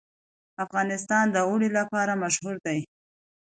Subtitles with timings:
[0.65, 2.79] افغانستان د اوړي لپاره مشهور دی.